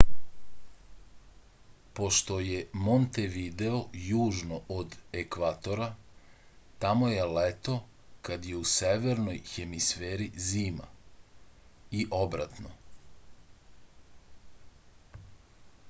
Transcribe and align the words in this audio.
pošto 1.97 2.37
je 2.45 2.61
montevideo 2.85 3.81
južno 4.05 4.57
od 4.77 4.95
ekvatora 5.23 5.89
tamo 6.85 7.11
je 7.11 7.27
leto 7.35 7.77
kad 8.31 8.49
je 8.53 8.57
u 8.63 8.63
severnoj 8.73 9.37
hemisferi 9.51 10.29
zima 10.49 10.89
i 12.01 12.07
obratno 12.25 12.75